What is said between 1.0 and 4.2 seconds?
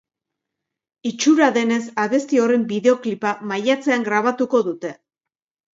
Itxura denez, abesti horren bideoklipa maiatzean